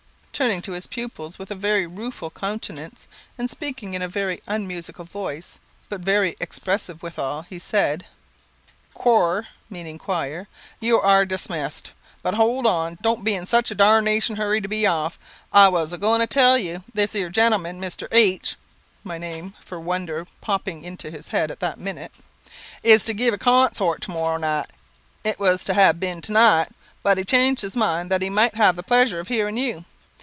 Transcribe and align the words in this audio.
Turning 0.33 0.61
to 0.63 0.71
his 0.71 0.87
pupils, 0.87 1.37
with 1.37 1.51
a 1.51 1.55
very 1.55 1.85
rueful 1.85 2.31
countenance, 2.31 3.07
and 3.37 3.47
speaking 3.47 3.93
in 3.93 4.01
a 4.01 4.07
very 4.07 4.41
unmusical 4.47 5.05
voice, 5.05 5.59
but 5.87 6.01
very 6.01 6.35
expressive 6.39 7.03
withal, 7.03 7.43
he 7.43 7.59
said 7.59 8.07
"Chore 9.03 9.45
(meaning 9.69 9.99
choir), 9.99 10.47
you 10.79 10.99
are 10.99 11.27
dimissed. 11.27 11.91
But, 12.23 12.33
hold 12.33 12.65
on! 12.65 12.97
don't 13.03 13.23
be 13.23 13.35
in 13.35 13.45
such 13.45 13.69
a 13.69 13.75
darnation 13.75 14.35
hurry 14.37 14.61
to 14.61 14.67
be 14.67 14.87
off. 14.87 15.19
I 15.53 15.67
was 15.67 15.93
a 15.93 15.97
going 15.99 16.21
to 16.21 16.27
tell 16.27 16.57
you, 16.57 16.83
this 16.91 17.13
ere 17.13 17.29
gentleman, 17.29 17.79
Mr. 17.79 18.07
H 18.11 18.55
(my 19.03 19.19
name, 19.19 19.53
for 19.63 19.75
a 19.75 19.81
wonder, 19.81 20.25
poppping 20.41 20.81
into 20.83 21.11
his 21.11 21.27
head 21.27 21.51
at 21.51 21.59
that 21.59 21.79
minute) 21.79 22.13
is 22.81 23.05
to 23.05 23.13
give 23.13 23.35
a 23.35 23.37
con 23.37 23.75
sort 23.75 24.01
to 24.03 24.09
morrow 24.11 24.37
night. 24.37 24.71
It 25.23 25.37
was 25.39 25.63
to 25.65 25.75
have 25.75 25.99
been 25.99 26.19
to 26.21 26.31
night; 26.31 26.69
but 27.03 27.19
he 27.19 27.23
changed 27.23 27.61
his 27.61 27.75
mind 27.75 28.09
that 28.09 28.23
he 28.23 28.29
might 28.31 28.55
have 28.55 28.75
the 28.75 28.81
pleasure 28.81 29.19
of 29.19 29.27
hearing 29.27 29.57
you. 29.57 29.85